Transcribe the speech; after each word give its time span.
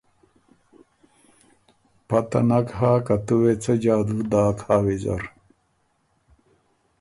پته 2.07 2.39
نک 2.49 2.67
هۀ 2.79 2.91
که 3.05 3.15
”تُو 3.25 3.35
وې 3.41 3.53
څۀ 3.63 3.73
جادو 3.83 4.17
داک 4.31 4.57
ویزر“ 4.85 5.23